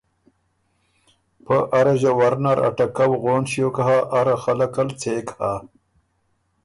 پۀ 1.45 1.57
اره 1.77 1.93
ݫوَر 2.01 2.33
نر 2.43 2.57
ا 2.67 2.69
ټکؤ 2.77 3.11
غون 3.23 3.41
ݭیوک 3.51 3.77
هۀ 3.85 3.97
اره 4.17 4.35
خلقه 4.43 4.83
ل 4.87 4.89
څېک 5.01 5.27
هۀ۔ 5.37 5.51